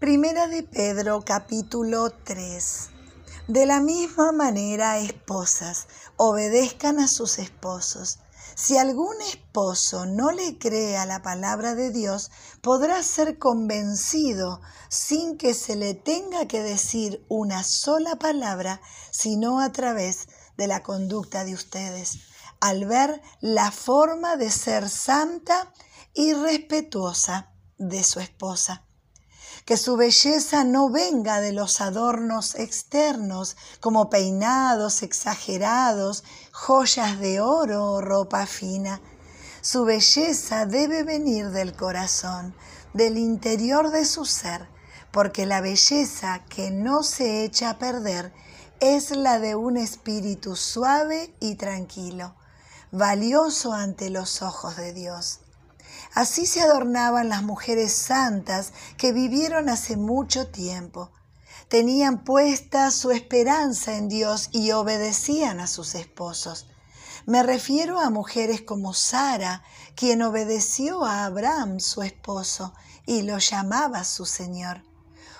Primera 0.00 0.46
de 0.46 0.62
Pedro 0.62 1.24
capítulo 1.24 2.10
3. 2.10 2.90
De 3.48 3.66
la 3.66 3.80
misma 3.80 4.30
manera, 4.30 5.00
esposas, 5.00 5.88
obedezcan 6.16 7.00
a 7.00 7.08
sus 7.08 7.40
esposos. 7.40 8.20
Si 8.54 8.78
algún 8.78 9.20
esposo 9.22 10.06
no 10.06 10.30
le 10.30 10.56
cree 10.56 10.96
a 10.96 11.04
la 11.04 11.20
palabra 11.20 11.74
de 11.74 11.90
Dios, 11.90 12.30
podrá 12.62 13.02
ser 13.02 13.40
convencido 13.40 14.60
sin 14.88 15.36
que 15.36 15.52
se 15.52 15.74
le 15.74 15.94
tenga 15.94 16.46
que 16.46 16.62
decir 16.62 17.26
una 17.28 17.64
sola 17.64 18.14
palabra, 18.20 18.80
sino 19.10 19.58
a 19.58 19.72
través 19.72 20.28
de 20.56 20.68
la 20.68 20.84
conducta 20.84 21.42
de 21.42 21.54
ustedes, 21.54 22.20
al 22.60 22.86
ver 22.86 23.20
la 23.40 23.72
forma 23.72 24.36
de 24.36 24.50
ser 24.50 24.88
santa 24.88 25.72
y 26.14 26.34
respetuosa 26.34 27.50
de 27.78 28.04
su 28.04 28.20
esposa 28.20 28.84
que 29.64 29.76
su 29.76 29.96
belleza 29.96 30.64
no 30.64 30.90
venga 30.90 31.40
de 31.40 31.52
los 31.52 31.80
adornos 31.80 32.54
externos, 32.54 33.56
como 33.80 34.10
peinados 34.10 35.02
exagerados, 35.02 36.24
joyas 36.52 37.18
de 37.18 37.40
oro 37.40 37.92
o 37.92 38.00
ropa 38.00 38.46
fina. 38.46 39.00
Su 39.60 39.84
belleza 39.84 40.66
debe 40.66 41.02
venir 41.02 41.50
del 41.50 41.74
corazón, 41.74 42.54
del 42.94 43.18
interior 43.18 43.90
de 43.90 44.04
su 44.04 44.24
ser, 44.24 44.68
porque 45.10 45.46
la 45.46 45.60
belleza 45.60 46.44
que 46.48 46.70
no 46.70 47.02
se 47.02 47.44
echa 47.44 47.70
a 47.70 47.78
perder 47.78 48.32
es 48.80 49.10
la 49.10 49.38
de 49.38 49.56
un 49.56 49.76
espíritu 49.76 50.54
suave 50.54 51.34
y 51.40 51.56
tranquilo, 51.56 52.34
valioso 52.92 53.72
ante 53.72 54.10
los 54.10 54.42
ojos 54.42 54.76
de 54.76 54.92
Dios. 54.92 55.40
Así 56.14 56.46
se 56.46 56.60
adornaban 56.60 57.28
las 57.28 57.42
mujeres 57.42 57.92
santas 57.92 58.72
que 58.96 59.12
vivieron 59.12 59.68
hace 59.68 59.96
mucho 59.96 60.48
tiempo. 60.48 61.10
Tenían 61.68 62.24
puesta 62.24 62.90
su 62.90 63.10
esperanza 63.10 63.96
en 63.96 64.08
Dios 64.08 64.48
y 64.52 64.72
obedecían 64.72 65.60
a 65.60 65.66
sus 65.66 65.94
esposos. 65.94 66.66
Me 67.26 67.42
refiero 67.42 68.00
a 68.00 68.08
mujeres 68.08 68.62
como 68.62 68.94
Sara, 68.94 69.62
quien 69.94 70.22
obedeció 70.22 71.04
a 71.04 71.26
Abraham, 71.26 71.78
su 71.78 72.02
esposo, 72.02 72.72
y 73.04 73.22
lo 73.22 73.36
llamaba 73.36 74.04
su 74.04 74.24
Señor. 74.24 74.82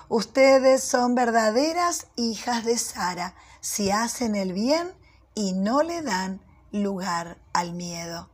Ustedes 0.07 0.83
son 0.83 1.15
verdaderas 1.15 2.07
hijas 2.15 2.63
de 2.63 2.77
Sara 2.77 3.35
si 3.61 3.89
hacen 3.89 4.35
el 4.35 4.53
bien 4.53 4.91
y 5.33 5.53
no 5.53 5.81
le 5.81 6.01
dan 6.01 6.41
lugar 6.71 7.39
al 7.53 7.73
miedo. 7.73 8.29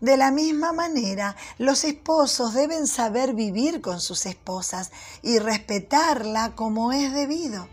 De 0.00 0.16
la 0.16 0.30
misma 0.30 0.72
manera, 0.72 1.36
los 1.58 1.84
esposos 1.84 2.54
deben 2.54 2.86
saber 2.86 3.34
vivir 3.34 3.80
con 3.80 4.00
sus 4.00 4.26
esposas 4.26 4.90
y 5.22 5.38
respetarla 5.38 6.54
como 6.54 6.92
es 6.92 7.12
debido. 7.12 7.68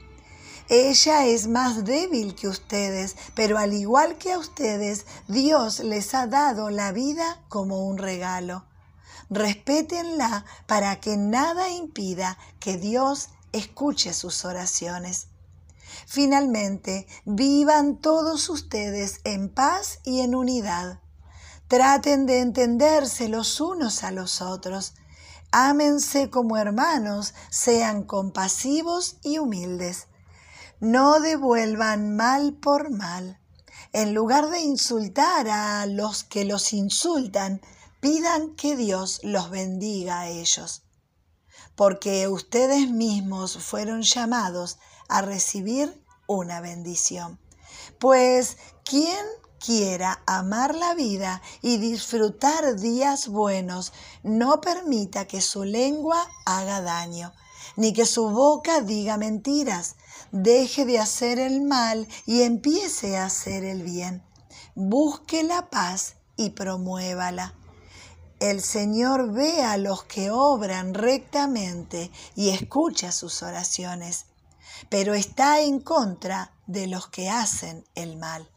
Ella 0.70 1.26
es 1.26 1.48
más 1.48 1.84
débil 1.84 2.36
que 2.36 2.48
ustedes, 2.48 3.18
pero 3.36 3.58
al 3.58 3.74
igual 3.74 4.18
que 4.18 4.32
a 4.32 4.40
ustedes, 4.40 5.06
Dios 5.28 5.80
les 5.80 6.14
ha 6.16 6.26
dado 6.26 6.70
la 6.70 6.94
vida 6.94 7.42
como 7.50 7.86
un 7.86 7.98
regalo. 7.98 8.66
Respétenla 9.30 10.46
para 10.66 11.00
que 11.02 11.18
nada 11.18 11.70
impida 11.70 12.38
que 12.60 12.78
Dios 12.78 13.30
escuche 13.52 14.14
sus 14.14 14.46
oraciones. 14.46 15.28
Finalmente, 16.08 17.08
vivan 17.26 17.98
todos 17.98 18.50
ustedes 18.50 19.20
en 19.26 19.50
paz 19.50 20.00
y 20.04 20.22
en 20.22 20.34
unidad. 20.34 21.03
Traten 21.74 22.28
de 22.28 22.40
entenderse 22.40 23.30
los 23.30 23.60
unos 23.60 24.04
a 24.04 24.12
los 24.12 24.44
otros. 24.44 24.94
Ámense 25.52 26.30
como 26.30 26.58
hermanos, 26.58 27.34
sean 27.50 28.04
compasivos 28.04 29.18
y 29.24 29.40
humildes. 29.40 30.06
No 30.80 31.20
devuelvan 31.20 32.16
mal 32.16 32.54
por 32.54 32.92
mal. 32.92 33.40
En 33.92 34.14
lugar 34.14 34.52
de 34.52 34.62
insultar 34.62 35.48
a 35.50 35.88
los 35.88 36.24
que 36.24 36.46
los 36.46 36.74
insultan, 36.74 37.60
pidan 38.00 38.54
que 38.54 38.76
Dios 38.78 39.20
los 39.24 39.50
bendiga 39.50 40.20
a 40.20 40.28
ellos. 40.28 40.84
Porque 41.76 42.28
ustedes 42.28 42.92
mismos 42.92 43.58
fueron 43.58 44.04
llamados 44.04 44.78
a 45.10 45.24
recibir 45.24 46.06
una 46.28 46.62
bendición. 46.62 47.40
Pues, 47.98 48.58
¿quién 48.84 49.26
quiera 49.64 50.22
amar 50.26 50.76
la 50.76 50.94
vida 50.94 51.42
y 51.62 51.78
disfrutar 51.78 52.76
días 52.80 53.30
buenos, 53.30 53.94
no 54.22 54.60
permita 54.60 55.26
que 55.26 55.40
su 55.40 55.64
lengua 55.64 56.28
haga 56.46 56.82
daño, 56.82 57.32
ni 57.78 57.94
que 57.94 58.06
su 58.06 58.30
boca 58.30 58.82
diga 58.82 59.18
mentiras. 59.18 59.96
Deje 60.32 60.86
de 60.86 61.00
hacer 61.00 61.40
el 61.40 61.62
mal 61.62 62.08
y 62.26 62.42
empiece 62.42 63.18
a 63.18 63.26
hacer 63.26 63.64
el 63.64 63.84
bien. 63.84 64.22
Busque 64.76 65.44
la 65.44 65.70
paz 65.70 66.16
y 66.36 66.50
promuévala. 66.50 67.54
El 68.40 68.62
Señor 68.62 69.32
ve 69.32 69.64
a 69.64 69.78
los 69.78 70.04
que 70.04 70.30
obran 70.30 70.94
rectamente 70.94 72.12
y 72.36 72.50
escucha 72.50 73.14
sus 73.14 73.42
oraciones, 73.44 74.26
pero 74.90 75.14
está 75.14 75.62
en 75.62 75.80
contra 75.80 76.52
de 76.68 76.88
los 76.88 77.08
que 77.08 77.30
hacen 77.30 77.86
el 77.96 78.18
mal. 78.18 78.50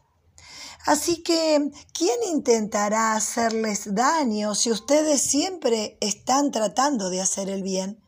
Así 0.87 1.21
que, 1.21 1.69
¿quién 1.91 2.15
intentará 2.31 3.11
hacerles 3.11 3.93
daño 3.93 4.55
si 4.55 4.71
ustedes 4.71 5.21
siempre 5.21 5.97
están 5.99 6.49
tratando 6.49 7.09
de 7.09 7.19
hacer 7.19 7.49
el 7.49 7.61
bien? 7.61 8.01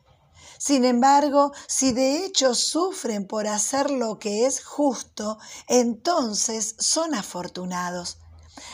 Sin 0.58 0.86
embargo, 0.86 1.52
si 1.68 1.92
de 1.92 2.24
hecho 2.24 2.54
sufren 2.54 3.26
por 3.26 3.46
hacer 3.46 3.90
lo 3.90 4.18
que 4.18 4.46
es 4.46 4.64
justo, 4.64 5.36
entonces 5.68 6.74
son 6.78 7.14
afortunados. 7.14 8.16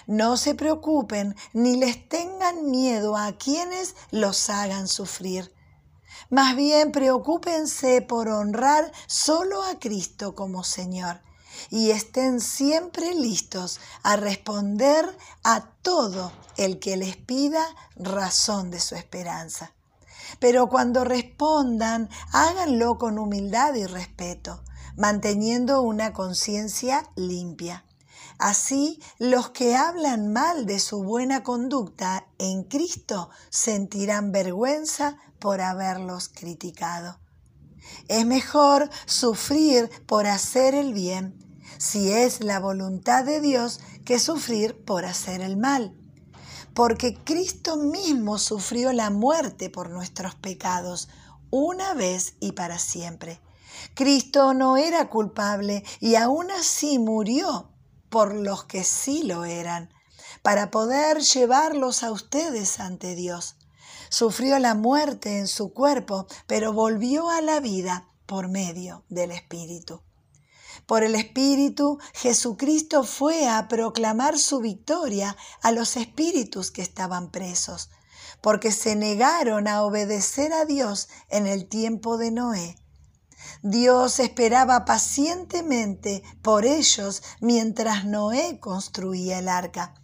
No 0.06 0.36
se 0.36 0.54
preocupen 0.54 1.34
ni 1.52 1.76
les 1.76 2.08
tengan 2.08 2.70
miedo 2.70 3.16
a 3.16 3.32
quienes 3.32 3.96
los 4.12 4.50
hagan 4.50 4.86
sufrir. 4.86 5.52
Más 6.30 6.54
bien 6.54 6.92
preocúpense 6.92 8.02
por 8.02 8.28
honrar 8.28 8.92
solo 9.08 9.64
a 9.64 9.80
Cristo 9.80 10.36
como 10.36 10.62
Señor 10.62 11.25
y 11.70 11.90
estén 11.90 12.40
siempre 12.40 13.14
listos 13.14 13.80
a 14.02 14.16
responder 14.16 15.16
a 15.44 15.68
todo 15.82 16.32
el 16.56 16.78
que 16.78 16.96
les 16.96 17.16
pida 17.16 17.64
razón 17.96 18.70
de 18.70 18.80
su 18.80 18.94
esperanza. 18.94 19.72
Pero 20.40 20.68
cuando 20.68 21.04
respondan, 21.04 22.08
háganlo 22.32 22.98
con 22.98 23.18
humildad 23.18 23.74
y 23.74 23.86
respeto, 23.86 24.62
manteniendo 24.96 25.82
una 25.82 26.12
conciencia 26.12 27.08
limpia. 27.16 27.84
Así, 28.38 29.00
los 29.18 29.50
que 29.50 29.76
hablan 29.76 30.32
mal 30.32 30.66
de 30.66 30.78
su 30.78 31.02
buena 31.02 31.42
conducta 31.42 32.26
en 32.38 32.64
Cristo 32.64 33.30
sentirán 33.48 34.30
vergüenza 34.30 35.16
por 35.38 35.62
haberlos 35.62 36.28
criticado. 36.28 37.18
Es 38.08 38.26
mejor 38.26 38.90
sufrir 39.06 39.90
por 40.06 40.26
hacer 40.26 40.74
el 40.74 40.92
bien 40.92 41.45
si 41.78 42.12
es 42.12 42.42
la 42.42 42.60
voluntad 42.60 43.24
de 43.24 43.40
Dios, 43.40 43.80
que 44.04 44.18
sufrir 44.18 44.84
por 44.84 45.04
hacer 45.04 45.40
el 45.40 45.56
mal. 45.56 45.94
Porque 46.74 47.14
Cristo 47.24 47.76
mismo 47.76 48.38
sufrió 48.38 48.92
la 48.92 49.10
muerte 49.10 49.70
por 49.70 49.90
nuestros 49.90 50.34
pecados, 50.34 51.08
una 51.50 51.94
vez 51.94 52.34
y 52.40 52.52
para 52.52 52.78
siempre. 52.78 53.40
Cristo 53.94 54.54
no 54.54 54.76
era 54.76 55.08
culpable 55.08 55.84
y 56.00 56.16
aún 56.16 56.50
así 56.50 56.98
murió 56.98 57.70
por 58.08 58.34
los 58.34 58.64
que 58.64 58.84
sí 58.84 59.22
lo 59.24 59.44
eran, 59.44 59.90
para 60.42 60.70
poder 60.70 61.20
llevarlos 61.20 62.02
a 62.02 62.12
ustedes 62.12 62.80
ante 62.80 63.14
Dios. 63.14 63.56
Sufrió 64.08 64.58
la 64.58 64.74
muerte 64.74 65.38
en 65.38 65.48
su 65.48 65.72
cuerpo, 65.72 66.26
pero 66.46 66.72
volvió 66.72 67.28
a 67.30 67.40
la 67.40 67.60
vida 67.60 68.08
por 68.26 68.48
medio 68.48 69.04
del 69.08 69.32
Espíritu. 69.32 70.02
Por 70.86 71.02
el 71.02 71.16
Espíritu, 71.16 71.98
Jesucristo 72.14 73.02
fue 73.02 73.48
a 73.48 73.66
proclamar 73.66 74.38
su 74.38 74.60
victoria 74.60 75.36
a 75.60 75.72
los 75.72 75.96
espíritus 75.96 76.70
que 76.70 76.82
estaban 76.82 77.32
presos, 77.32 77.90
porque 78.40 78.70
se 78.70 78.94
negaron 78.94 79.66
a 79.66 79.82
obedecer 79.82 80.52
a 80.52 80.64
Dios 80.64 81.08
en 81.28 81.48
el 81.48 81.68
tiempo 81.68 82.18
de 82.18 82.30
Noé. 82.30 82.76
Dios 83.62 84.20
esperaba 84.20 84.84
pacientemente 84.84 86.22
por 86.40 86.64
ellos 86.64 87.22
mientras 87.40 88.04
Noé 88.04 88.60
construía 88.60 89.40
el 89.40 89.48
arca, 89.48 89.94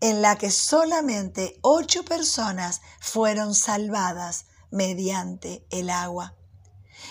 en 0.00 0.22
la 0.22 0.38
que 0.38 0.52
solamente 0.52 1.58
ocho 1.62 2.04
personas 2.04 2.80
fueron 3.00 3.56
salvadas 3.56 4.46
mediante 4.70 5.66
el 5.70 5.90
agua. 5.90 6.36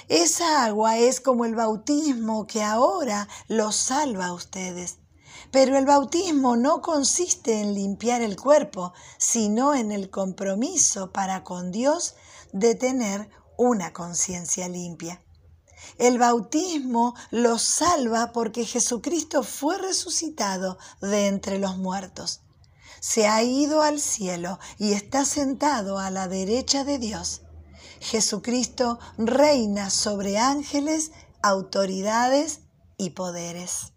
Esa 0.08 0.66
agua 0.66 0.98
es 0.98 1.20
como 1.20 1.46
el 1.46 1.56
bautismo 1.56 2.48
que 2.48 2.64
ahora 2.64 3.28
los 3.48 3.76
salva 3.76 4.28
a 4.28 4.34
ustedes. 4.34 4.98
Pero 5.52 5.78
el 5.78 5.86
bautismo 5.86 6.56
no 6.56 6.82
consiste 6.82 7.60
en 7.60 7.74
limpiar 7.74 8.22
el 8.22 8.36
cuerpo, 8.36 8.94
sino 9.18 9.74
en 9.74 9.92
el 9.92 10.10
compromiso 10.10 11.12
para 11.12 11.44
con 11.44 11.72
Dios 11.72 12.16
de 12.54 12.76
tener 12.76 13.30
una 13.58 13.94
conciencia 13.94 14.68
limpia. 14.70 15.22
El 15.98 16.20
bautismo 16.20 17.16
los 17.32 17.62
salva 17.62 18.32
porque 18.32 18.66
Jesucristo 18.66 19.44
fue 19.44 19.78
resucitado 19.78 20.78
de 21.02 21.28
entre 21.28 21.60
los 21.60 21.78
muertos. 21.78 22.42
Se 23.00 23.28
ha 23.28 23.42
ido 23.44 23.82
al 23.82 24.00
cielo 24.00 24.60
y 24.78 24.94
está 24.94 25.26
sentado 25.26 25.98
a 25.98 26.12
la 26.12 26.28
derecha 26.28 26.84
de 26.84 27.00
Dios. 27.00 27.42
Jesucristo 28.02 29.00
reina 29.18 29.92
sobre 29.92 30.40
ángeles, 30.40 31.12
autoridades 31.44 32.62
y 32.98 33.12
poderes. 33.12 33.94